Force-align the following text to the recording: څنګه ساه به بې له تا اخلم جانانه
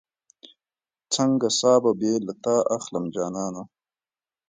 څنګه 1.15 1.47
ساه 1.59 1.77
به 1.83 1.91
بې 1.99 2.13
له 2.25 2.33
تا 2.43 2.55
اخلم 2.77 3.05
جانانه 3.15 3.63